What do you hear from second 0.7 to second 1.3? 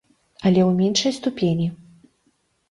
меншай